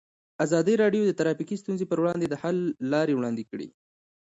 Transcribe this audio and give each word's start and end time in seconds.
ازادي 0.45 0.73
راډیو 0.83 1.03
د 1.05 1.11
ټرافیکي 1.19 1.55
ستونزې 1.61 1.85
پر 1.87 1.97
وړاندې 2.01 2.27
د 2.29 2.35
حل 2.41 2.57
لارې 2.91 3.13
وړاندې 3.15 3.43
کړي. 3.51 3.67